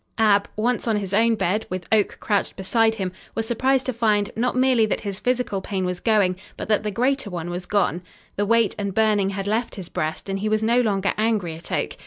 [0.17, 4.31] Ab, once on his own bed, with Oak couched beside him, was surprised to find,
[4.35, 8.01] not merely that his physical pain was going, but that the greater one was gone.
[8.35, 11.71] The weight and burning had left his breast and he was no longer angry at
[11.71, 11.97] Oak.